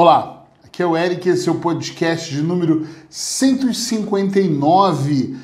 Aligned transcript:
Olá, 0.00 0.46
aqui 0.62 0.80
é 0.80 0.86
o 0.86 0.96
Eric, 0.96 1.28
esse 1.28 1.48
é 1.48 1.50
o 1.50 1.56
podcast 1.56 2.32
de 2.32 2.40
número 2.40 2.86
159. 3.10 5.36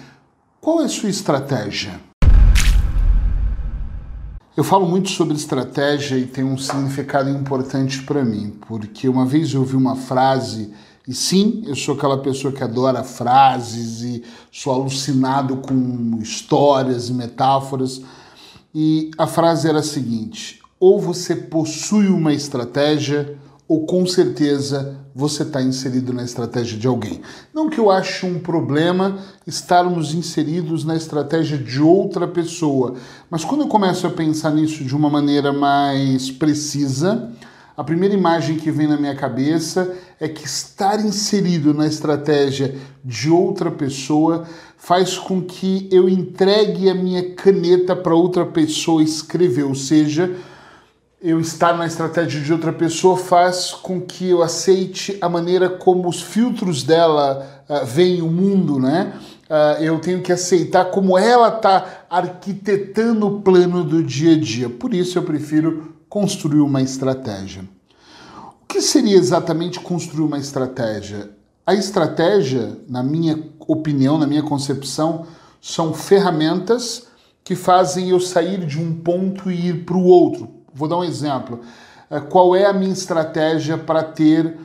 Qual 0.61 0.81
é 0.81 0.85
a 0.85 0.89
sua 0.89 1.11
estratégia? 1.11 2.01
Eu 4.57 4.63
falo 4.63 4.87
muito 4.87 5.11
sobre 5.11 5.35
estratégia 5.35 6.17
e 6.17 6.25
tem 6.25 6.45
um 6.45 6.57
significado 6.57 7.29
importante 7.31 8.05
para 8.05 8.25
mim, 8.25 8.57
porque 8.69 9.09
uma 9.09 9.27
vez 9.27 9.53
eu 9.53 9.63
ouvi 9.63 9.75
uma 9.75 9.97
frase, 9.97 10.73
e 11.09 11.13
sim, 11.13 11.65
eu 11.67 11.75
sou 11.75 11.97
aquela 11.97 12.23
pessoa 12.23 12.55
que 12.55 12.63
adora 12.63 13.03
frases 13.03 14.03
e 14.03 14.23
sou 14.53 14.73
alucinado 14.73 15.57
com 15.57 16.17
histórias 16.23 17.09
e 17.09 17.13
metáforas, 17.13 18.03
e 18.73 19.11
a 19.19 19.27
frase 19.27 19.69
era 19.69 19.81
a 19.81 19.83
seguinte: 19.83 20.61
ou 20.79 21.01
você 21.01 21.35
possui 21.35 22.07
uma 22.07 22.33
estratégia 22.33 23.37
ou 23.67 23.87
com 23.87 24.07
certeza 24.07 25.01
você 25.15 25.43
está 25.43 25.63
inserido 25.63 26.13
na 26.13 26.25
estratégia 26.25 26.77
de 26.77 26.87
alguém. 26.87 27.21
Não 27.55 27.71
que 27.71 27.79
eu 27.79 27.91
ache 27.91 28.27
um 28.27 28.39
problema 28.39 29.19
estarmos 29.47 30.13
inseridos 30.13 30.85
na 30.85 30.97
estratégia 30.97 31.57
de 31.57 31.81
outra 31.81 32.27
pessoa, 32.27 32.95
mas 33.31 33.45
quando 33.45 33.63
eu 33.63 33.69
começo 33.69 34.07
a 34.07 34.11
pensar 34.11 34.51
nisso 34.51 34.85
de 34.85 34.95
uma 34.95 35.09
maneira 35.09 35.53
mais 35.53 36.31
precisa, 36.31 37.33
a 37.77 37.83
primeira 37.83 38.15
imagem 38.15 38.57
que 38.57 38.71
vem 38.71 38.87
na 38.87 38.97
minha 38.97 39.17
cabeça 39.17 39.97
é 40.21 40.29
que 40.29 40.45
estar 40.45 41.05
inserido 41.05 41.75
na 41.75 41.87
estratégia 41.87 42.77
de 43.05 43.31
outra 43.31 43.71
pessoa 43.71 44.45
faz 44.77 45.17
com 45.17 45.43
que 45.43 45.89
eu 45.91 46.09
entregue 46.09 46.89
a 46.89 46.95
minha 46.95 47.35
caneta 47.35 47.97
para 47.97 48.15
outra 48.15 48.45
pessoa 48.47 49.03
escrever, 49.03 49.65
ou 49.65 49.75
seja, 49.75 50.31
eu 51.25 51.41
estar 51.41 51.75
na 51.75 51.87
estratégia 51.87 52.39
de 52.39 52.53
outra 52.53 52.71
pessoa 52.71 53.17
faz 53.17 53.71
com 53.71 53.99
que 53.99 54.29
eu 54.29 54.43
aceite 54.43 55.17
a 55.23 55.27
maneira 55.27 55.71
como 55.71 56.07
os 56.07 56.21
filtros 56.21 56.83
dela 56.83 57.65
uh, 57.67 57.87
veem 57.87 58.21
o 58.21 58.31
mundo, 58.31 58.79
né? 58.79 59.19
Uh, 59.45 59.83
eu 59.83 59.99
tenho 60.01 60.21
que 60.21 60.31
aceitar 60.31 60.91
como 60.91 61.17
ela 61.17 61.49
está 61.49 62.05
arquitetando 62.11 63.27
o 63.27 63.41
plano 63.41 63.83
do 63.83 64.05
dia 64.05 64.35
a 64.35 64.39
dia. 64.39 64.69
Por 64.69 64.93
isso 64.93 65.17
eu 65.17 65.23
prefiro 65.23 65.95
construir 66.11 66.61
uma 66.61 66.83
estratégia. 66.83 67.65
O 68.61 68.67
que 68.67 68.83
seria 68.83 69.17
exatamente 69.17 69.81
construir 69.81 70.27
uma 70.27 70.39
estratégia? 70.39 71.31
A 71.65 71.75
estratégia, 71.75 72.77
na 72.87 73.03
minha 73.03 73.43
opinião, 73.61 74.19
na 74.19 74.27
minha 74.27 74.43
concepção, 74.43 75.25
são 75.59 75.95
ferramentas 75.95 77.07
que 77.43 77.57
fazem 77.57 78.11
eu 78.11 78.21
sair 78.21 78.67
de 78.67 78.79
um 78.79 78.93
ponto 78.93 79.51
e 79.51 79.69
ir 79.69 79.87
para 79.87 79.97
o 79.97 80.05
outro 80.05 80.54
Vou 80.75 80.89
dar 80.89 80.97
um 80.97 81.05
exemplo. 81.05 81.61
Eh, 82.11 82.21
qual 82.21 82.57
é 82.57 82.67
a 82.67 82.73
minha 82.73 82.93
estratégia 82.93 83.79
para 83.79 84.03
ter 84.03 84.57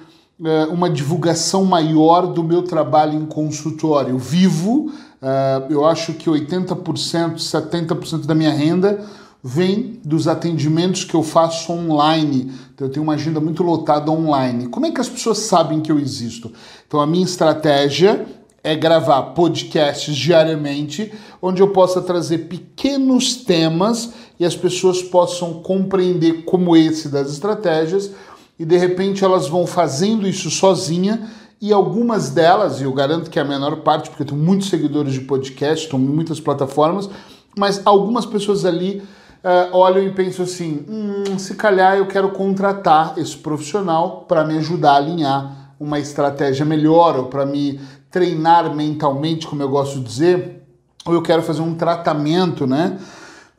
eh, 0.43 0.65
uma 0.71 0.89
divulgação 0.89 1.63
maior 1.63 2.25
do 2.25 2.43
meu 2.43 2.63
trabalho 2.63 3.13
em 3.13 3.25
consultório? 3.25 4.17
Vivo, 4.17 4.91
eh, 5.21 5.67
eu 5.69 5.85
acho 5.85 6.13
que 6.13 6.27
80%, 6.27 7.37
70% 7.37 8.25
da 8.25 8.33
minha 8.33 8.51
renda 8.51 9.05
vem 9.43 9.99
dos 10.03 10.27
atendimentos 10.27 11.03
que 11.03 11.15
eu 11.15 11.21
faço 11.21 11.71
online. 11.71 12.51
Então, 12.73 12.87
eu 12.87 12.91
tenho 12.91 13.03
uma 13.03 13.13
agenda 13.13 13.39
muito 13.39 13.61
lotada 13.61 14.11
online. 14.11 14.67
Como 14.67 14.85
é 14.85 14.91
que 14.91 14.99
as 14.99 15.07
pessoas 15.07 15.37
sabem 15.37 15.79
que 15.79 15.91
eu 15.91 15.99
existo? 15.99 16.51
Então, 16.87 16.99
a 16.99 17.07
minha 17.07 17.23
estratégia 17.23 18.25
é 18.63 18.75
gravar 18.75 19.21
podcasts 19.33 20.15
diariamente, 20.15 21.13
onde 21.41 21.61
eu 21.61 21.69
possa 21.69 22.01
trazer 22.01 22.49
pequenos 22.49 23.37
temas 23.37 24.11
e 24.39 24.45
as 24.45 24.55
pessoas 24.55 25.03
possam 25.03 25.55
compreender 25.55 26.43
como 26.45 26.75
esse 26.75 27.09
das 27.09 27.29
estratégias 27.31 28.11
e 28.57 28.65
de 28.65 28.77
repente 28.77 29.23
elas 29.23 29.47
vão 29.47 29.67
fazendo 29.67 30.27
isso 30.27 30.49
sozinha 30.49 31.29
e 31.61 31.73
algumas 31.73 32.29
delas, 32.29 32.79
e 32.79 32.85
eu 32.85 32.93
garanto 32.93 33.29
que 33.29 33.37
é 33.37 33.41
a 33.41 33.45
menor 33.45 33.77
parte, 33.77 34.09
porque 34.09 34.23
eu 34.23 34.27
tenho 34.27 34.41
muitos 34.41 34.69
seguidores 34.69 35.11
de 35.13 35.21
podcast, 35.21 35.85
estou 35.85 35.99
em 35.99 36.03
muitas 36.03 36.39
plataformas, 36.39 37.09
mas 37.57 37.81
algumas 37.85 38.25
pessoas 38.25 38.63
ali 38.63 39.03
uh, 39.43 39.75
olham 39.75 40.01
e 40.03 40.13
pensam 40.13 40.45
assim: 40.45 40.85
hum, 40.87 41.37
se 41.37 41.55
calhar 41.55 41.97
eu 41.97 42.07
quero 42.07 42.29
contratar 42.29 43.17
esse 43.17 43.35
profissional 43.35 44.25
para 44.25 44.45
me 44.45 44.57
ajudar 44.57 44.93
a 44.93 44.97
alinhar 44.97 45.73
uma 45.77 45.99
estratégia 45.99 46.65
melhor 46.65 47.17
ou 47.17 47.25
para 47.25 47.45
me 47.45 47.79
treinar 48.09 48.73
mentalmente, 48.73 49.45
como 49.45 49.61
eu 49.61 49.69
gosto 49.69 49.99
de 49.99 50.05
dizer, 50.05 50.63
ou 51.05 51.13
eu 51.13 51.21
quero 51.21 51.41
fazer 51.41 51.61
um 51.61 51.75
tratamento, 51.75 52.65
né? 52.65 52.97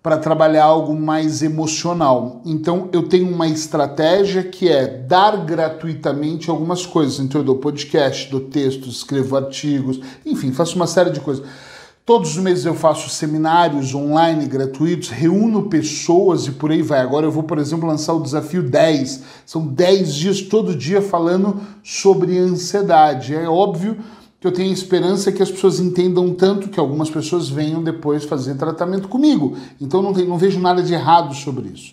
Para 0.03 0.17
trabalhar 0.17 0.65
algo 0.65 0.95
mais 0.95 1.43
emocional. 1.43 2.41
Então 2.45 2.89
eu 2.93 3.09
tenho 3.09 3.29
uma 3.29 3.47
estratégia 3.47 4.43
que 4.43 4.69
é 4.69 4.87
dar 4.87 5.45
gratuitamente 5.45 6.49
algumas 6.49 6.87
coisas. 6.87 7.19
Então 7.21 7.41
eu 7.41 7.45
dou 7.45 7.57
podcast, 7.57 8.31
dou 8.31 8.41
textos, 8.41 8.97
escrevo 8.97 9.37
artigos, 9.37 10.01
enfim, 10.25 10.53
faço 10.53 10.77
uma 10.77 10.87
série 10.87 11.11
de 11.11 11.21
coisas. 11.21 11.45
Todos 12.11 12.31
os 12.31 12.39
meses 12.39 12.65
eu 12.65 12.75
faço 12.75 13.09
seminários 13.09 13.95
online 13.95 14.47
gratuitos, 14.47 15.11
reúno 15.11 15.69
pessoas 15.69 16.47
e 16.47 16.51
por 16.51 16.73
aí 16.73 16.83
vai. 16.83 16.99
Agora 16.99 17.27
eu 17.27 17.31
vou, 17.31 17.45
por 17.45 17.57
exemplo, 17.59 17.87
lançar 17.87 18.15
o 18.15 18.23
desafio 18.23 18.63
10. 18.63 19.23
São 19.47 19.65
10 19.65 20.15
dias 20.15 20.41
todo 20.41 20.75
dia 20.75 21.01
falando 21.01 21.61
sobre 21.85 22.37
ansiedade. 22.37 23.33
É 23.33 23.49
óbvio 23.49 23.99
que 24.41 24.47
eu 24.47 24.53
tenho 24.53 24.73
esperança 24.73 25.31
que 25.31 25.43
as 25.43 25.51
pessoas 25.51 25.79
entendam 25.79 26.33
tanto 26.33 26.71
que 26.71 26.81
algumas 26.81 27.11
pessoas 27.11 27.49
venham 27.49 27.83
depois 27.83 28.25
fazer 28.25 28.55
tratamento 28.55 29.07
comigo. 29.07 29.57
Então 29.79 30.01
não, 30.01 30.15
tem, 30.15 30.27
não 30.27 30.39
vejo 30.39 30.59
nada 30.59 30.83
de 30.83 30.95
errado 30.95 31.35
sobre 31.35 31.69
isso. 31.69 31.93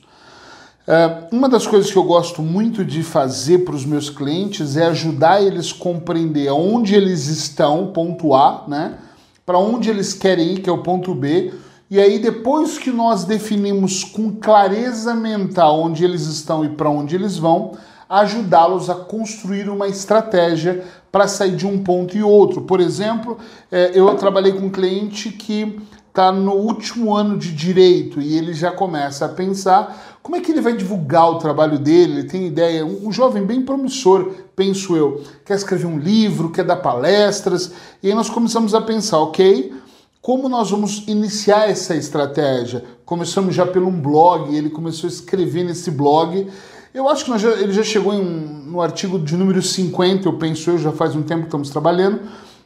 Uh, 0.88 1.36
uma 1.36 1.50
das 1.50 1.68
coisas 1.68 1.92
que 1.92 1.98
eu 1.98 2.06
gosto 2.06 2.42
muito 2.42 2.86
de 2.86 3.04
fazer 3.04 3.66
para 3.66 3.76
os 3.76 3.86
meus 3.86 4.10
clientes 4.10 4.78
é 4.78 4.86
ajudar 4.86 5.44
eles 5.44 5.74
a 5.74 5.84
compreender 5.84 6.50
onde 6.50 6.96
eles 6.96 7.28
estão, 7.28 7.88
ponto 7.88 8.34
A, 8.34 8.64
né? 8.66 8.98
Para 9.46 9.58
onde 9.58 9.90
eles 9.90 10.14
querem 10.14 10.54
ir, 10.54 10.62
que 10.62 10.70
é 10.70 10.72
o 10.72 10.78
ponto 10.78 11.14
B. 11.14 11.54
E 11.92 12.00
aí, 12.00 12.20
depois 12.20 12.78
que 12.78 12.90
nós 12.90 13.26
definimos 13.26 14.06
com 14.06 14.32
clareza 14.32 15.14
mental 15.14 15.82
onde 15.82 16.06
eles 16.06 16.22
estão 16.22 16.64
e 16.64 16.70
para 16.70 16.90
onde 16.90 17.16
eles 17.16 17.38
vão, 17.38 17.74
ajudá-los 18.10 18.90
a 18.90 18.96
construir 18.96 19.70
uma 19.70 19.90
estratégia 19.90 20.86
para 21.18 21.28
sair 21.28 21.56
de 21.56 21.66
um 21.66 21.80
ponto 21.80 22.16
e 22.16 22.22
outro. 22.22 22.62
Por 22.62 22.80
exemplo, 22.80 23.40
é, 23.72 23.90
eu 23.96 24.14
trabalhei 24.14 24.54
com 24.54 24.68
um 24.68 24.70
cliente 24.70 25.32
que 25.32 25.82
está 26.10 26.32
no 26.32 26.54
último 26.54 27.16
ano 27.16 27.36
de 27.40 27.52
direito 27.52 28.22
e 28.22 28.38
ele 28.38 28.54
já 28.54 28.70
começa 28.70 29.26
a 29.26 29.30
pensar 29.30 30.20
como 30.22 30.36
é 30.36 30.42
que 30.42 30.52
ele 30.52 30.62
vai 30.62 30.78
divulgar 30.78 31.32
o 31.32 31.40
trabalho 31.40 31.80
dele. 31.80 32.20
Ele 32.20 32.28
tem 32.28 32.46
ideia, 32.46 32.86
um, 32.86 33.12
jovem 33.12 33.44
bem 33.44 33.64
promissor, 33.64 34.32
penso 34.56 34.96
eu, 34.96 35.24
quer 35.44 35.56
escrever 35.56 35.88
um 35.88 35.98
livro, 35.98 36.52
quer 36.52 36.64
dar 36.64 36.76
palestras, 36.76 37.72
e 38.04 38.10
aí 38.10 38.14
nós 38.14 38.30
começamos 38.30 38.76
a 38.76 38.82
pensar, 38.82 39.18
ok, 39.18 39.74
como 40.22 40.48
nós 40.48 40.70
vamos 40.70 41.04
iniciar 41.08 41.68
essa 41.68 41.96
estratégia? 41.96 42.86
Começamos 43.04 43.56
já 43.56 43.66
pelo 43.66 43.88
um 43.88 44.00
blog, 44.00 44.56
ele 44.56 44.70
começou 44.70 45.08
a 45.08 45.12
escrever 45.12 45.64
nesse 45.64 45.90
blog 45.90 46.48
eu 46.94 47.08
acho 47.10 47.26
que 47.26 47.38
já, 47.38 47.50
ele 47.52 47.74
já 47.74 47.84
chegou 47.84 48.14
em, 48.14 48.24
no 48.24 48.82
artigo 48.82 49.20
de 49.20 49.36
número 49.36 49.62
50, 49.62 50.28
eu 50.28 50.34
penso 50.34 50.72
eu, 50.72 50.78
já 50.78 50.92
faz 50.92 51.16
um 51.16 51.22
tempo 51.22 51.42
que 51.42 51.48
estamos 51.48 51.70
trabalhando, 51.70 52.22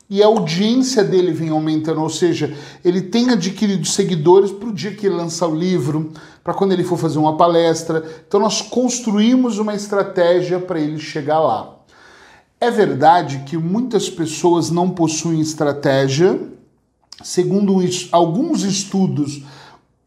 e 0.10 0.22
a 0.22 0.28
audiência 0.28 1.06
dele 1.06 1.32
vem 1.32 1.50
aumentando, 1.50 2.02
ou 2.02 2.10
seja, 2.10 2.54
ele 2.84 3.02
tem 3.02 3.30
adquirido 3.30 3.86
seguidores 3.88 4.52
para 4.52 4.68
o 4.68 4.74
dia 4.74 4.94
que 4.94 5.06
ele 5.06 5.16
lançar 5.16 5.48
o 5.48 5.56
livro, 5.56 6.12
para 6.44 6.54
quando 6.54 6.74
ele 6.74 6.84
for 6.84 6.98
fazer 6.98 7.18
uma 7.18 7.38
palestra. 7.38 8.04
Então 8.28 8.40
nós 8.40 8.62
construímos 8.62 9.58
uma 9.58 9.74
estratégia 9.74 10.60
para 10.60 10.80
ele 10.80 11.00
chegar 11.00 11.40
lá. 11.40 11.78
É 12.60 12.70
verdade 12.70 13.44
que 13.46 13.58
muitas 13.58 14.10
pessoas 14.10 14.70
não 14.70 14.90
possuem 14.90 15.40
estratégia. 15.40 16.40
Segundo 17.24 17.80
alguns 18.12 18.64
estudos, 18.64 19.44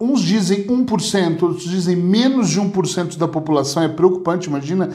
Uns 0.01 0.21
dizem 0.21 0.67
1%, 0.67 1.43
outros 1.43 1.65
dizem 1.65 1.97
menos 1.97 2.51
de 2.51 2.61
1% 2.61 3.17
da 3.17 3.29
população. 3.29 3.83
É 3.83 3.89
preocupante, 3.89 4.49
imagina. 4.49 4.91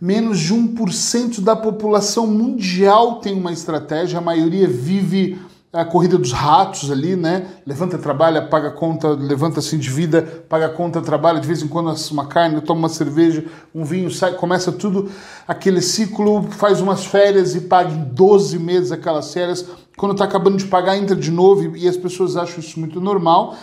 Menos 0.00 0.38
de 0.38 0.54
1% 0.54 1.40
da 1.40 1.56
população 1.56 2.26
mundial 2.26 3.16
tem 3.20 3.32
uma 3.32 3.52
estratégia, 3.52 4.18
a 4.18 4.20
maioria 4.20 4.68
vive 4.68 5.38
a 5.72 5.84
corrida 5.84 6.16
dos 6.16 6.32
ratos 6.32 6.90
ali, 6.90 7.16
né? 7.16 7.46
Levanta, 7.66 7.98
trabalha, 7.98 8.40
paga 8.42 8.70
conta, 8.70 9.08
levanta 9.08 9.60
assim 9.60 9.78
de 9.78 9.90
vida, 9.90 10.22
paga 10.48 10.68
conta, 10.68 11.02
trabalha, 11.02 11.40
de 11.40 11.46
vez 11.46 11.62
em 11.62 11.68
quando 11.68 11.94
uma 12.12 12.26
carne, 12.26 12.60
toma 12.62 12.80
uma 12.80 12.88
cerveja, 12.88 13.44
um 13.74 13.84
vinho, 13.84 14.10
sai, 14.10 14.32
começa 14.34 14.72
tudo 14.72 15.10
aquele 15.46 15.82
ciclo, 15.82 16.44
faz 16.50 16.80
umas 16.80 17.04
férias 17.04 17.54
e 17.54 17.62
paga 17.62 17.92
em 17.92 18.04
12 18.04 18.58
meses 18.58 18.92
aquelas 18.92 19.32
férias. 19.32 19.66
Quando 19.96 20.12
está 20.12 20.24
acabando 20.24 20.56
de 20.56 20.64
pagar, 20.64 20.96
entra 20.96 21.16
de 21.16 21.30
novo 21.30 21.76
e 21.76 21.86
as 21.86 21.96
pessoas 21.96 22.36
acham 22.36 22.60
isso 22.60 22.80
muito 22.80 23.00
normal. 23.00 23.54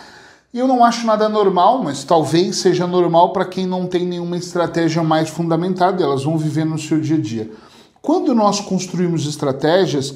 Eu 0.54 0.68
não 0.68 0.86
acho 0.86 1.08
nada 1.08 1.28
normal, 1.28 1.84
mas 1.84 2.04
talvez 2.04 2.58
seja 2.58 2.86
normal 2.86 3.34
para 3.34 3.44
quem 3.44 3.66
não 3.66 3.88
tem 3.88 4.06
nenhuma 4.06 4.38
estratégia 4.38 5.02
mais 5.02 5.28
fundamentada, 5.28 6.04
elas 6.04 6.24
vão 6.26 6.38
viver 6.38 6.64
no 6.64 6.78
seu 6.78 7.02
dia 7.02 7.18
a 7.18 7.20
dia. 7.20 7.52
Quando 8.04 8.36
nós 8.36 8.60
construímos 8.60 9.26
estratégias, 9.26 10.14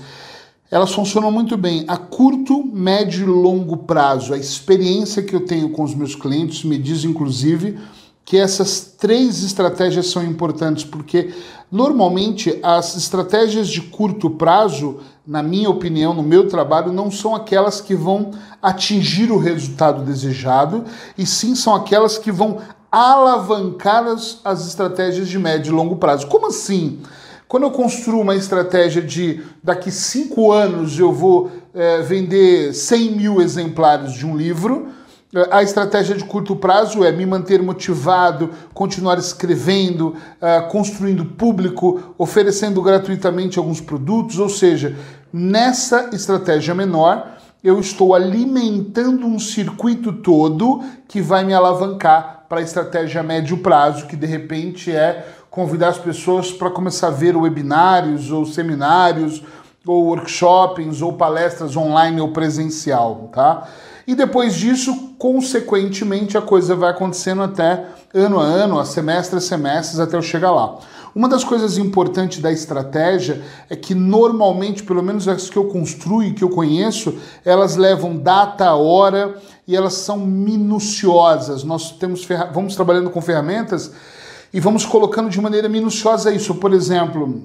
elas 0.69 0.93
funcionam 0.93 1.31
muito 1.31 1.57
bem 1.57 1.85
a 1.87 1.97
curto, 1.97 2.63
médio 2.63 3.23
e 3.23 3.25
longo 3.25 3.77
prazo. 3.77 4.31
A 4.31 4.37
experiência 4.37 5.23
que 5.23 5.35
eu 5.35 5.43
tenho 5.43 5.71
com 5.71 5.81
os 5.81 5.95
meus 5.95 6.13
clientes 6.13 6.63
me 6.63 6.77
diz, 6.77 7.03
inclusive, 7.03 7.79
que 8.27 8.35
essas 8.35 8.81
três 8.81 9.41
estratégias 9.41 10.07
são 10.07 10.21
importantes, 10.21 10.83
porque 10.83 11.33
normalmente 11.71 12.59
as 12.61 12.97
estratégias 12.97 13.69
de 13.69 13.79
curto 13.79 14.29
prazo, 14.29 14.99
na 15.25 15.41
minha 15.41 15.69
opinião, 15.69 16.13
no 16.13 16.21
meu 16.21 16.45
trabalho, 16.49 16.91
não 16.91 17.09
são 17.09 17.33
aquelas 17.33 17.79
que 17.79 17.95
vão 17.95 18.31
atingir 18.61 19.31
o 19.31 19.37
resultado 19.37 20.03
desejado, 20.03 20.83
e 21.17 21.25
sim 21.25 21.55
são 21.55 21.73
aquelas 21.73 22.17
que 22.17 22.29
vão 22.29 22.57
alavancar 22.91 24.05
as, 24.05 24.41
as 24.43 24.67
estratégias 24.67 25.29
de 25.29 25.39
médio 25.39 25.71
e 25.71 25.75
longo 25.75 25.95
prazo. 25.95 26.27
Como 26.27 26.47
assim? 26.47 26.99
Quando 27.47 27.63
eu 27.63 27.71
construo 27.71 28.19
uma 28.19 28.35
estratégia 28.35 29.01
de 29.01 29.41
daqui 29.63 29.89
cinco 29.89 30.51
anos 30.51 30.99
eu 30.99 31.13
vou 31.13 31.49
é, 31.73 32.01
vender 32.01 32.73
100 32.73 33.11
mil 33.13 33.41
exemplares 33.41 34.11
de 34.11 34.25
um 34.25 34.35
livro, 34.35 34.96
a 35.51 35.61
estratégia 35.61 36.15
de 36.15 36.23
curto 36.23 36.55
prazo 36.55 37.03
é 37.03 37.11
me 37.11 37.25
manter 37.25 37.61
motivado, 37.61 38.49
continuar 38.73 39.17
escrevendo, 39.17 40.15
uh, 40.41 40.69
construindo 40.69 41.25
público, 41.25 42.15
oferecendo 42.17 42.81
gratuitamente 42.81 43.59
alguns 43.59 43.81
produtos, 43.81 44.39
ou 44.39 44.47
seja, 44.47 44.95
nessa 45.31 46.11
estratégia 46.13 46.73
menor, 46.73 47.35
eu 47.61 47.77
estou 47.77 48.15
alimentando 48.15 49.27
um 49.27 49.37
circuito 49.37 50.13
todo 50.13 50.81
que 51.09 51.21
vai 51.21 51.43
me 51.43 51.53
alavancar 51.53 52.45
para 52.47 52.59
a 52.59 52.63
estratégia 52.63 53.19
a 53.19 53.23
médio 53.23 53.57
prazo, 53.57 54.07
que 54.07 54.15
de 54.15 54.25
repente 54.25 54.89
é 54.89 55.27
convidar 55.49 55.89
as 55.89 55.97
pessoas 55.97 56.53
para 56.53 56.69
começar 56.69 57.07
a 57.07 57.11
ver 57.11 57.35
webinários 57.35 58.31
ou 58.31 58.45
seminários 58.45 59.43
ou 59.87 60.05
workshops 60.05 61.01
ou 61.01 61.13
palestras 61.13 61.75
online 61.75 62.21
ou 62.21 62.29
presencial, 62.29 63.29
tá? 63.33 63.67
E 64.05 64.15
depois 64.15 64.55
disso, 64.55 65.15
consequentemente, 65.17 66.37
a 66.37 66.41
coisa 66.41 66.75
vai 66.75 66.91
acontecendo 66.91 67.41
até 67.43 67.85
ano 68.13 68.39
a 68.39 68.43
ano, 68.43 68.79
a 68.79 68.85
semestre 68.85 69.37
a 69.37 69.41
semestres, 69.41 69.99
até 69.99 70.15
eu 70.15 70.21
chegar 70.21 70.51
lá. 70.51 70.77
Uma 71.13 71.27
das 71.27 71.43
coisas 71.43 71.77
importantes 71.77 72.39
da 72.39 72.51
estratégia 72.51 73.41
é 73.69 73.75
que 73.75 73.95
normalmente, 73.95 74.83
pelo 74.83 75.01
menos 75.03 75.27
as 75.27 75.49
que 75.49 75.57
eu 75.57 75.65
construo 75.65 76.23
e 76.23 76.33
que 76.33 76.43
eu 76.43 76.49
conheço, 76.49 77.17
elas 77.43 77.75
levam 77.75 78.15
data, 78.15 78.73
hora 78.75 79.35
e 79.67 79.75
elas 79.75 79.95
são 79.95 80.19
minuciosas. 80.19 81.63
Nós 81.63 81.91
temos 81.91 82.25
vamos 82.53 82.75
trabalhando 82.75 83.09
com 83.09 83.19
ferramentas 83.19 83.91
e 84.53 84.59
vamos 84.59 84.85
colocando 84.85 85.29
de 85.29 85.41
maneira 85.41 85.67
minuciosa 85.67 86.31
isso. 86.31 86.55
Por 86.55 86.71
exemplo, 86.71 87.41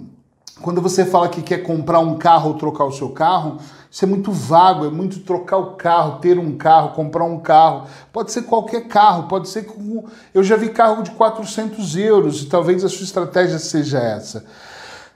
quando 0.61 0.81
você 0.81 1.05
fala 1.05 1.29
que 1.29 1.43
quer 1.43 1.59
comprar 1.59 2.01
um 2.01 2.17
carro 2.17 2.51
ou 2.51 2.55
trocar 2.55 2.85
o 2.85 2.93
seu 2.93 3.09
carro, 3.11 3.59
isso 3.91 4.05
é 4.05 4.09
muito 4.09 4.31
vago, 4.31 4.87
é 4.87 4.91
muito 4.91 5.21
trocar 5.21 5.59
o 5.59 5.75
carro, 5.77 6.19
ter 6.19 6.39
um 6.39 6.57
carro, 6.57 6.95
comprar 6.95 7.25
um 7.25 7.39
carro. 7.39 7.87
Pode 8.13 8.33
ser 8.33 8.43
qualquer 8.43 8.89
carro, 8.89 9.25
pode 9.25 9.49
ser 9.49 9.65
com. 9.65 10.05
Eu 10.33 10.43
já 10.43 10.57
vi 10.57 10.71
carro 10.71 11.03
de 11.03 11.11
400 11.13 11.97
euros 11.97 12.43
e 12.43 12.47
talvez 12.47 12.85
a 12.85 12.89
sua 12.89 13.05
estratégia 13.05 13.59
seja 13.59 13.99
essa. 13.99 14.45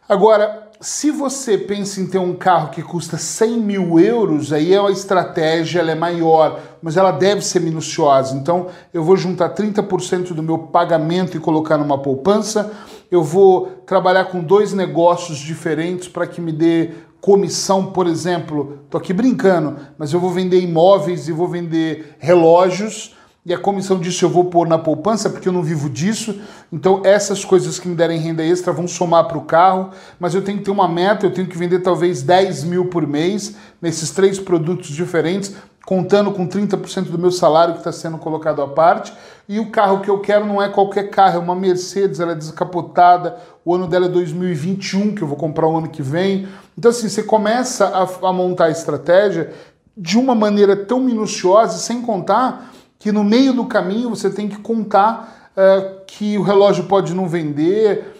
Agora, 0.08 0.66
se 0.80 1.10
você 1.10 1.56
pensa 1.56 2.00
em 2.00 2.06
ter 2.06 2.18
um 2.18 2.34
carro 2.34 2.68
que 2.70 2.82
custa 2.82 3.16
100 3.16 3.58
mil 3.58 3.98
euros, 3.98 4.52
aí 4.52 4.74
é 4.74 4.78
a 4.78 4.90
estratégia 4.90 5.80
ela 5.80 5.90
é 5.90 5.94
maior, 5.94 6.60
mas 6.82 6.96
ela 6.96 7.10
deve 7.10 7.40
ser 7.42 7.60
minuciosa. 7.60 8.36
Então, 8.36 8.68
eu 8.92 9.02
vou 9.02 9.16
juntar 9.16 9.54
30% 9.54 10.34
do 10.34 10.42
meu 10.42 10.58
pagamento 10.58 11.36
e 11.36 11.40
colocar 11.40 11.78
numa 11.78 11.98
poupança. 11.98 12.72
Eu 13.10 13.22
vou 13.22 13.66
trabalhar 13.86 14.26
com 14.26 14.42
dois 14.42 14.72
negócios 14.72 15.38
diferentes 15.38 16.08
para 16.08 16.26
que 16.26 16.40
me 16.40 16.52
dê 16.52 16.90
comissão, 17.20 17.86
por 17.86 18.06
exemplo, 18.06 18.80
tô 18.88 18.98
aqui 18.98 19.12
brincando, 19.12 19.76
mas 19.98 20.12
eu 20.12 20.20
vou 20.20 20.30
vender 20.30 20.60
imóveis 20.60 21.28
e 21.28 21.32
vou 21.32 21.48
vender 21.48 22.14
relógios. 22.18 23.14
E 23.44 23.54
a 23.54 23.58
comissão 23.58 24.00
disso 24.00 24.24
eu 24.24 24.28
vou 24.28 24.46
pôr 24.46 24.66
na 24.66 24.76
poupança 24.76 25.30
porque 25.30 25.48
eu 25.48 25.52
não 25.52 25.62
vivo 25.62 25.88
disso. 25.88 26.40
Então 26.72 27.02
essas 27.04 27.44
coisas 27.44 27.78
que 27.78 27.86
me 27.86 27.94
derem 27.94 28.18
renda 28.18 28.44
extra 28.44 28.72
vão 28.72 28.88
somar 28.88 29.28
para 29.28 29.38
o 29.38 29.44
carro, 29.44 29.90
mas 30.18 30.34
eu 30.34 30.42
tenho 30.42 30.58
que 30.58 30.64
ter 30.64 30.70
uma 30.72 30.88
meta, 30.88 31.26
eu 31.26 31.32
tenho 31.32 31.46
que 31.46 31.56
vender 31.56 31.78
talvez 31.78 32.22
10 32.22 32.64
mil 32.64 32.86
por 32.86 33.06
mês 33.06 33.54
nesses 33.80 34.10
três 34.10 34.40
produtos 34.40 34.88
diferentes 34.88 35.54
contando 35.86 36.32
com 36.32 36.46
30% 36.46 37.04
do 37.04 37.18
meu 37.18 37.30
salário 37.30 37.74
que 37.74 37.78
está 37.78 37.92
sendo 37.92 38.18
colocado 38.18 38.60
à 38.60 38.66
parte. 38.66 39.12
E 39.48 39.60
o 39.60 39.70
carro 39.70 40.00
que 40.00 40.10
eu 40.10 40.18
quero 40.18 40.44
não 40.44 40.60
é 40.60 40.68
qualquer 40.68 41.10
carro, 41.10 41.36
é 41.36 41.38
uma 41.38 41.54
Mercedes, 41.54 42.18
ela 42.18 42.32
é 42.32 42.34
descapotada, 42.34 43.36
o 43.64 43.72
ano 43.72 43.86
dela 43.86 44.06
é 44.06 44.08
2021, 44.08 45.14
que 45.14 45.22
eu 45.22 45.28
vou 45.28 45.36
comprar 45.36 45.68
o 45.68 45.78
ano 45.78 45.88
que 45.88 46.02
vem. 46.02 46.48
Então, 46.76 46.90
assim, 46.90 47.08
você 47.08 47.22
começa 47.22 47.86
a, 47.86 48.28
a 48.28 48.32
montar 48.32 48.64
a 48.64 48.70
estratégia 48.70 49.52
de 49.96 50.18
uma 50.18 50.34
maneira 50.34 50.74
tão 50.74 50.98
minuciosa, 50.98 51.78
sem 51.78 52.02
contar 52.02 52.72
que 52.98 53.12
no 53.12 53.22
meio 53.22 53.52
do 53.52 53.64
caminho 53.66 54.10
você 54.10 54.28
tem 54.28 54.48
que 54.48 54.58
contar 54.58 55.52
uh, 55.56 56.04
que 56.04 56.36
o 56.36 56.42
relógio 56.42 56.84
pode 56.84 57.14
não 57.14 57.28
vender, 57.28 58.15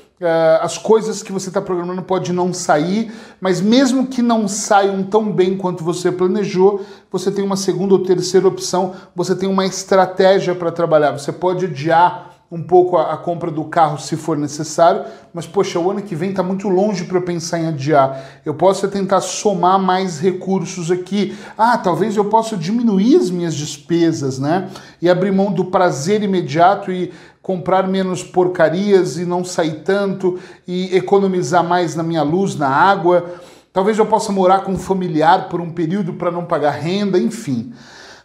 as 0.63 0.79
coisas 0.79 1.23
que 1.23 1.31
você 1.31 1.49
está 1.49 1.61
programando 1.61 2.03
pode 2.03 2.33
não 2.33 2.53
sair, 2.53 3.13
mas 3.39 3.61
mesmo 3.61 4.07
que 4.07 4.23
não 4.23 4.49
saiam 4.49 5.03
tão 5.03 5.31
bem 5.31 5.59
quanto 5.59 5.85
você 5.85 6.11
planejou, 6.11 6.85
você 7.11 7.31
tem 7.31 7.45
uma 7.45 7.57
segunda 7.57 7.93
ou 7.93 8.03
terceira 8.03 8.49
opção, 8.49 8.95
você 9.15 9.35
tem 9.35 9.49
uma 9.49 9.67
estratégia 9.67 10.55
para 10.55 10.73
trabalhar. 10.73 11.13
Você 11.13 11.31
pode 11.33 11.67
adiar 11.67 12.37
um 12.51 12.63
pouco 12.63 12.97
a, 12.97 13.13
a, 13.13 13.17
compra 13.17 13.51
do 13.51 13.65
carro 13.65 13.99
se 13.99 14.17
for 14.17 14.39
necessário, 14.39 15.05
mas 15.35 15.47
poxa, 15.47 15.81
o 15.81 15.91
ano 15.91 16.01
que 16.01 16.15
vem 16.15 16.31
está 16.31 16.43
muito 16.43 16.69
longe 16.69 17.05
para 17.05 17.19
eu 17.19 17.23
pensar 17.23 17.59
em 17.59 17.67
adiar. 17.67 18.41
Eu 18.45 18.55
posso 18.55 18.87
tentar 18.89 19.21
somar 19.21 19.79
mais 19.81 20.21
recursos 20.21 20.91
aqui. 20.91 21.37
Ah, 21.59 21.77
talvez 21.77 22.17
eu 22.17 22.25
possa 22.27 22.57
diminuir 22.57 23.17
as 23.17 23.31
minhas 23.31 23.55
despesas, 23.55 24.39
né? 24.39 24.71
E 25.03 25.11
abrir 25.11 25.33
mão 25.33 25.53
do 25.53 25.65
prazer 25.67 26.23
imediato 26.23 26.93
e 26.93 27.13
comprar 27.47 27.87
menos 27.87 28.25
porcarias 28.25 29.19
e 29.19 29.25
não 29.25 29.45
sair 29.45 29.85
tanto 29.85 30.37
e 30.67 30.97
economizar 30.97 31.63
mais 31.63 31.95
na 31.95 32.03
minha 32.03 32.25
luz, 32.25 32.57
na 32.57 32.67
água. 32.67 33.37
Talvez 33.73 33.97
eu 33.97 34.07
possa 34.07 34.33
morar 34.33 34.65
com 34.65 34.73
um 34.73 34.77
familiar 34.77 35.49
por 35.49 35.61
um 35.61 35.71
período 35.71 36.15
para 36.15 36.33
não 36.33 36.45
pagar 36.45 36.73
renda, 36.73 37.21
enfim. 37.21 37.73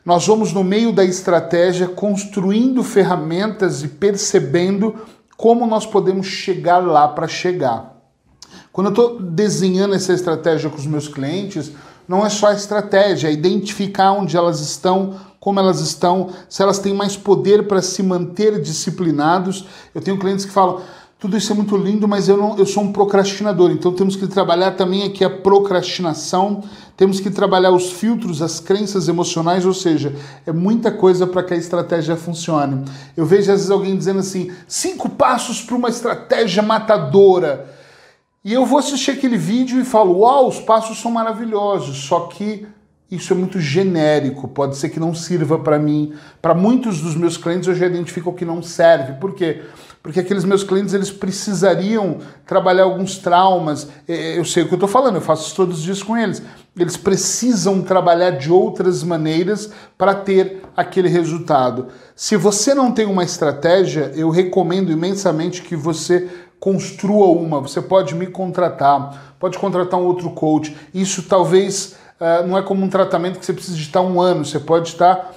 Nós 0.03 0.25
vamos 0.25 0.51
no 0.51 0.63
meio 0.63 0.91
da 0.91 1.05
estratégia 1.05 1.87
construindo 1.87 2.83
ferramentas 2.83 3.83
e 3.83 3.89
percebendo 3.89 4.95
como 5.37 5.67
nós 5.67 5.85
podemos 5.85 6.25
chegar 6.25 6.79
lá 6.79 7.07
para 7.07 7.27
chegar. 7.27 7.95
Quando 8.71 8.87
eu 8.87 8.91
estou 8.91 9.21
desenhando 9.21 9.93
essa 9.93 10.13
estratégia 10.13 10.67
com 10.67 10.77
os 10.77 10.87
meus 10.87 11.07
clientes, 11.07 11.71
não 12.07 12.25
é 12.25 12.29
só 12.29 12.47
a 12.47 12.55
estratégia, 12.55 13.27
é 13.27 13.31
identificar 13.31 14.13
onde 14.13 14.35
elas 14.35 14.61
estão, 14.61 15.15
como 15.41 15.59
elas 15.59 15.81
estão, 15.81 16.29
se 16.47 16.61
elas 16.61 16.77
têm 16.77 16.93
mais 16.93 17.17
poder 17.17 17.67
para 17.67 17.81
se 17.81 18.03
manter 18.03 18.61
disciplinados. 18.61 19.65
Eu 19.93 19.99
tenho 19.99 20.19
clientes 20.19 20.45
que 20.45 20.51
falam: 20.51 20.81
tudo 21.19 21.35
isso 21.35 21.51
é 21.51 21.55
muito 21.55 21.75
lindo, 21.75 22.07
mas 22.07 22.29
eu, 22.29 22.37
não, 22.37 22.57
eu 22.59 22.65
sou 22.65 22.83
um 22.83 22.93
procrastinador, 22.93 23.71
então 23.71 23.91
temos 23.91 24.15
que 24.15 24.27
trabalhar 24.27 24.71
também 24.71 25.03
aqui 25.03 25.25
a 25.25 25.29
procrastinação, 25.31 26.63
temos 26.95 27.19
que 27.19 27.31
trabalhar 27.31 27.71
os 27.71 27.91
filtros, 27.91 28.39
as 28.39 28.59
crenças 28.59 29.07
emocionais, 29.07 29.65
ou 29.65 29.73
seja, 29.73 30.15
é 30.45 30.51
muita 30.51 30.91
coisa 30.91 31.25
para 31.25 31.41
que 31.41 31.55
a 31.55 31.57
estratégia 31.57 32.15
funcione. 32.15 32.85
Eu 33.17 33.25
vejo 33.25 33.51
às 33.51 33.57
vezes 33.57 33.71
alguém 33.71 33.97
dizendo 33.97 34.19
assim: 34.19 34.51
cinco 34.67 35.09
passos 35.09 35.59
para 35.59 35.75
uma 35.75 35.89
estratégia 35.89 36.61
matadora. 36.61 37.67
E 38.45 38.53
eu 38.53 38.63
vou 38.63 38.77
assistir 38.77 39.09
aquele 39.09 39.37
vídeo 39.37 39.81
e 39.81 39.85
falo: 39.85 40.19
uau, 40.19 40.47
os 40.47 40.59
passos 40.59 41.01
são 41.01 41.09
maravilhosos, 41.09 41.97
só 41.97 42.27
que 42.27 42.67
isso 43.11 43.33
é 43.33 43.35
muito 43.35 43.59
genérico, 43.59 44.47
pode 44.47 44.77
ser 44.77 44.87
que 44.87 44.99
não 44.99 45.13
sirva 45.13 45.59
para 45.59 45.77
mim. 45.77 46.13
Para 46.41 46.53
muitos 46.53 47.01
dos 47.01 47.13
meus 47.13 47.35
clientes 47.35 47.67
eu 47.67 47.75
já 47.75 47.85
identifico 47.85 48.31
que 48.31 48.45
não 48.45 48.63
serve. 48.63 49.19
Por 49.19 49.35
quê? 49.35 49.63
Porque 50.01 50.21
aqueles 50.21 50.45
meus 50.45 50.63
clientes 50.63 50.93
eles 50.93 51.11
precisariam 51.11 52.19
trabalhar 52.45 52.83
alguns 52.83 53.17
traumas. 53.17 53.89
É, 54.07 54.37
eu 54.37 54.45
sei 54.45 54.63
o 54.63 54.67
que 54.67 54.73
eu 54.73 54.77
estou 54.77 54.87
falando, 54.87 55.15
eu 55.15 55.21
faço 55.21 55.53
todos 55.53 55.79
os 55.79 55.83
dias 55.83 56.01
com 56.01 56.17
eles. 56.17 56.41
Eles 56.75 56.95
precisam 56.95 57.81
trabalhar 57.81 58.31
de 58.31 58.49
outras 58.49 59.03
maneiras 59.03 59.69
para 59.97 60.15
ter 60.15 60.61
aquele 60.75 61.09
resultado. 61.09 61.87
Se 62.15 62.37
você 62.37 62.73
não 62.73 62.93
tem 62.93 63.05
uma 63.05 63.25
estratégia, 63.25 64.13
eu 64.15 64.29
recomendo 64.29 64.89
imensamente 64.89 65.61
que 65.61 65.75
você 65.75 66.29
construa 66.61 67.27
uma. 67.27 67.59
Você 67.59 67.81
pode 67.81 68.15
me 68.15 68.27
contratar, 68.27 69.35
pode 69.37 69.59
contratar 69.59 69.99
um 69.99 70.05
outro 70.05 70.29
coach. 70.29 70.73
Isso 70.93 71.23
talvez 71.23 71.99
não 72.47 72.57
é 72.57 72.61
como 72.61 72.85
um 72.85 72.89
tratamento 72.89 73.39
que 73.39 73.45
você 73.45 73.53
precisa 73.53 73.77
estar 73.77 74.01
um 74.01 74.21
ano, 74.21 74.45
você 74.45 74.59
pode 74.59 74.89
estar 74.89 75.33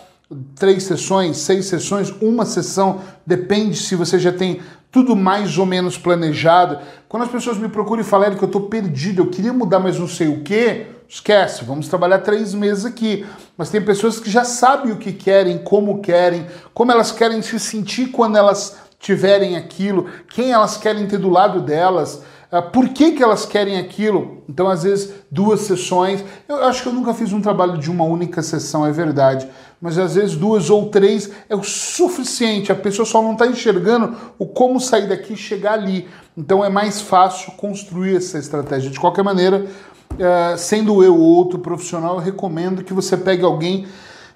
três 0.54 0.82
sessões, 0.84 1.38
seis 1.38 1.66
sessões, 1.66 2.10
uma 2.20 2.44
sessão, 2.44 3.00
depende 3.26 3.76
se 3.76 3.94
você 3.94 4.18
já 4.18 4.32
tem 4.32 4.60
tudo 4.90 5.16
mais 5.16 5.58
ou 5.58 5.66
menos 5.66 5.98
planejado. 5.98 6.78
Quando 7.08 7.24
as 7.24 7.30
pessoas 7.30 7.58
me 7.58 7.68
procuram 7.68 8.02
e 8.02 8.04
falam 8.04 8.34
que 8.34 8.44
eu 8.44 8.46
estou 8.46 8.62
perdido, 8.68 9.22
eu 9.22 9.26
queria 9.26 9.52
mudar, 9.52 9.80
mas 9.80 9.98
não 9.98 10.06
sei 10.06 10.28
o 10.28 10.42
que, 10.42 10.86
esquece, 11.08 11.64
vamos 11.64 11.88
trabalhar 11.88 12.18
três 12.18 12.54
meses 12.54 12.84
aqui. 12.84 13.26
Mas 13.56 13.70
tem 13.70 13.82
pessoas 13.82 14.20
que 14.20 14.30
já 14.30 14.44
sabem 14.44 14.92
o 14.92 14.96
que 14.96 15.12
querem, 15.12 15.58
como 15.58 16.00
querem, 16.00 16.46
como 16.72 16.92
elas 16.92 17.10
querem 17.10 17.42
se 17.42 17.58
sentir 17.58 18.08
quando 18.08 18.36
elas 18.36 18.76
tiverem 18.98 19.56
aquilo, 19.56 20.06
quem 20.28 20.52
elas 20.52 20.76
querem 20.76 21.06
ter 21.06 21.18
do 21.18 21.28
lado 21.28 21.60
delas. 21.60 22.22
Uh, 22.58 22.70
por 22.70 22.88
que, 22.90 23.12
que 23.12 23.22
elas 23.22 23.44
querem 23.44 23.78
aquilo. 23.78 24.42
Então, 24.48 24.68
às 24.68 24.82
vezes, 24.84 25.12
duas 25.30 25.60
sessões. 25.60 26.24
Eu 26.48 26.64
acho 26.64 26.82
que 26.82 26.88
eu 26.88 26.92
nunca 26.92 27.12
fiz 27.12 27.32
um 27.32 27.40
trabalho 27.40 27.78
de 27.78 27.90
uma 27.90 28.04
única 28.04 28.42
sessão, 28.42 28.86
é 28.86 28.92
verdade. 28.92 29.48
Mas 29.80 29.98
às 29.98 30.14
vezes 30.14 30.34
duas 30.34 30.70
ou 30.70 30.88
três 30.88 31.30
é 31.46 31.54
o 31.54 31.62
suficiente. 31.62 32.72
A 32.72 32.74
pessoa 32.74 33.04
só 33.04 33.20
não 33.20 33.32
está 33.32 33.46
enxergando 33.46 34.16
o 34.38 34.46
como 34.46 34.80
sair 34.80 35.06
daqui 35.06 35.34
e 35.34 35.36
chegar 35.36 35.74
ali. 35.74 36.08
Então 36.36 36.64
é 36.64 36.70
mais 36.70 37.02
fácil 37.02 37.52
construir 37.52 38.16
essa 38.16 38.38
estratégia. 38.38 38.90
De 38.90 38.98
qualquer 38.98 39.22
maneira, 39.22 39.66
uh, 40.12 40.56
sendo 40.56 41.04
eu 41.04 41.18
outro 41.18 41.58
profissional, 41.58 42.14
eu 42.14 42.20
recomendo 42.20 42.82
que 42.82 42.94
você 42.94 43.14
pegue 43.14 43.44
alguém 43.44 43.86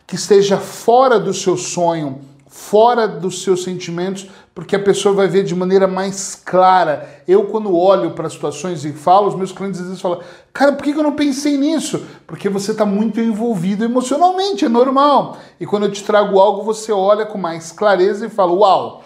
que 0.06 0.16
esteja 0.16 0.58
fora 0.58 1.18
do 1.18 1.32
seu 1.32 1.56
sonho, 1.56 2.20
fora 2.46 3.06
dos 3.06 3.42
seus 3.42 3.62
sentimentos, 3.62 4.28
porque 4.58 4.74
a 4.74 4.80
pessoa 4.80 5.14
vai 5.14 5.28
ver 5.28 5.44
de 5.44 5.54
maneira 5.54 5.86
mais 5.86 6.34
clara. 6.34 7.22
Eu, 7.28 7.44
quando 7.44 7.72
olho 7.72 8.10
para 8.10 8.28
situações 8.28 8.84
e 8.84 8.92
falo, 8.92 9.28
os 9.28 9.36
meus 9.36 9.52
clientes 9.52 9.78
às 9.78 9.86
vezes 9.86 10.02
falam: 10.02 10.18
Cara, 10.52 10.72
por 10.72 10.82
que 10.82 10.90
eu 10.90 11.00
não 11.00 11.12
pensei 11.12 11.56
nisso? 11.56 12.04
Porque 12.26 12.48
você 12.48 12.72
está 12.72 12.84
muito 12.84 13.20
envolvido 13.20 13.84
emocionalmente, 13.84 14.64
é 14.64 14.68
normal. 14.68 15.36
E 15.60 15.64
quando 15.64 15.84
eu 15.84 15.92
te 15.92 16.02
trago 16.02 16.40
algo, 16.40 16.64
você 16.64 16.90
olha 16.90 17.24
com 17.24 17.38
mais 17.38 17.70
clareza 17.70 18.26
e 18.26 18.28
fala: 18.28 18.50
Uau! 18.50 19.04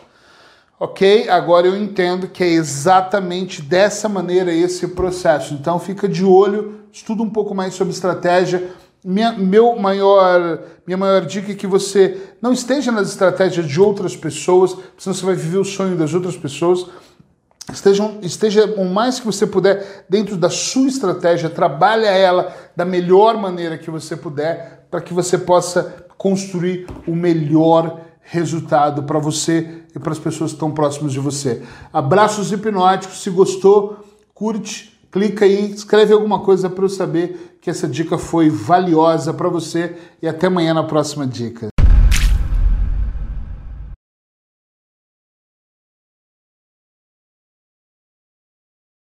Ok, 0.80 1.28
agora 1.28 1.66
eu 1.66 1.76
entendo 1.76 2.28
que 2.28 2.42
é 2.42 2.48
exatamente 2.48 3.60
dessa 3.60 4.08
maneira 4.08 4.50
esse 4.54 4.88
processo. 4.88 5.52
Então 5.52 5.78
fica 5.78 6.08
de 6.08 6.24
olho, 6.24 6.80
estuda 6.90 7.22
um 7.22 7.28
pouco 7.28 7.54
mais 7.54 7.74
sobre 7.74 7.92
estratégia 7.92 8.70
minha, 9.04 9.32
meu 9.32 9.76
maior, 9.76 10.60
minha 10.86 10.96
maior 10.96 11.26
dica 11.26 11.52
é 11.52 11.54
que 11.54 11.66
você 11.66 12.34
não 12.40 12.52
esteja 12.52 12.92
nas 12.92 13.08
estratégias 13.08 13.66
de 13.66 13.80
outras 13.80 14.16
pessoas, 14.16 14.76
senão 14.96 15.14
você 15.14 15.26
vai 15.26 15.34
viver 15.34 15.58
o 15.58 15.64
sonho 15.64 15.96
das 15.96 16.14
outras 16.14 16.36
pessoas. 16.36 16.86
Esteja, 17.72 18.18
esteja 18.22 18.66
o 18.76 18.84
mais 18.84 19.18
que 19.18 19.26
você 19.26 19.46
puder 19.46 20.04
dentro 20.08 20.36
da 20.36 20.50
sua 20.50 20.88
estratégia, 20.88 21.48
trabalhe 21.48 22.04
ela 22.04 22.54
da 22.76 22.84
melhor 22.84 23.36
maneira 23.36 23.78
que 23.78 23.90
você 23.90 24.16
puder, 24.16 24.86
para 24.90 25.00
que 25.00 25.14
você 25.14 25.38
possa 25.38 26.06
construir 26.16 26.86
o 27.06 27.14
melhor 27.14 28.00
resultado 28.20 29.02
para 29.02 29.18
você 29.18 29.82
e 29.94 29.98
para 29.98 30.12
as 30.12 30.18
pessoas 30.18 30.52
que 30.52 30.56
estão 30.56 30.70
próximas 30.70 31.12
de 31.12 31.18
você. 31.18 31.62
Abraços 31.92 32.52
hipnóticos, 32.52 33.22
se 33.22 33.30
gostou, 33.30 34.04
curte, 34.32 35.00
clica 35.10 35.44
aí, 35.44 35.72
escreve 35.72 36.12
alguma 36.12 36.40
coisa 36.40 36.70
para 36.70 36.84
eu 36.84 36.88
saber 36.88 37.51
que 37.62 37.70
essa 37.70 37.86
dica 37.86 38.18
foi 38.18 38.50
valiosa 38.50 39.32
para 39.32 39.48
você 39.48 39.96
e 40.20 40.26
até 40.26 40.48
amanhã 40.48 40.74
na 40.74 40.82
próxima 40.82 41.24
dica. 41.24 41.71